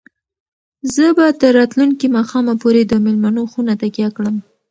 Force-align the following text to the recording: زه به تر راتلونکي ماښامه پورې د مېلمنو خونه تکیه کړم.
زه 0.93 1.05
به 1.17 1.25
تر 1.41 1.51
راتلونکي 1.59 2.07
ماښامه 2.15 2.53
پورې 2.61 2.81
د 2.85 2.93
مېلمنو 3.05 3.43
خونه 3.51 3.73
تکیه 3.81 4.09
کړم. 4.17 4.35